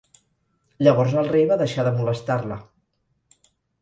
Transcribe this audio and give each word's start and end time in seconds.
Llavors 0.87 1.13
el 1.21 1.29
rei 1.35 1.45
va 1.51 1.57
deixar 1.61 1.85
de 1.89 1.91
molestar-la. 1.99 2.59